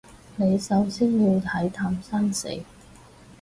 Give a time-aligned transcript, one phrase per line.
[0.35, 2.49] 你首先要睇淡生死